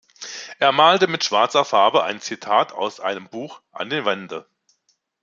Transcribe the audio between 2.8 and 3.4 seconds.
einem